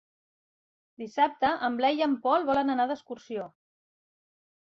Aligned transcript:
Dissabte 1.01 1.51
en 1.67 1.77
Blai 1.81 1.99
i 2.01 2.05
en 2.07 2.17
Pol 2.25 2.47
volen 2.49 2.75
anar 2.77 2.87
d'excursió. 2.93 3.45